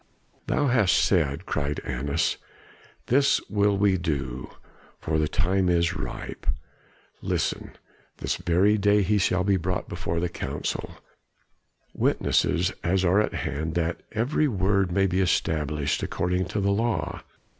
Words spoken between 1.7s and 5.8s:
Annas. "This will we do, for the time